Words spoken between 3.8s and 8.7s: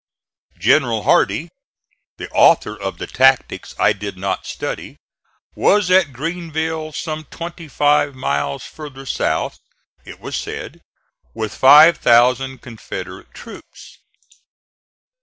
did not study was at Greenville some twenty five miles